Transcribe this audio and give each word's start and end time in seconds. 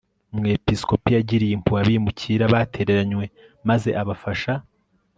Umwepiskopi 0.33 1.09
yagiriye 1.15 1.53
impuhwe 1.55 1.79
abimukira 1.83 2.43
batereranywe 2.53 3.25
maze 3.67 3.89
abafasha 4.01 4.53